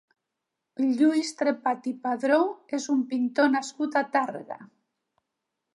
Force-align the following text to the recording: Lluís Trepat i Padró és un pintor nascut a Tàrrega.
Lluís 1.01 1.29
Trepat 1.41 1.89
i 1.91 1.95
Padró 2.07 2.41
és 2.79 2.91
un 2.95 3.07
pintor 3.13 3.53
nascut 3.59 4.01
a 4.01 4.05
Tàrrega. 4.17 4.61